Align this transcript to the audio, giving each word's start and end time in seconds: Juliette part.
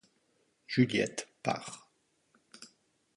Juliette 0.65 1.27
part. 1.43 1.77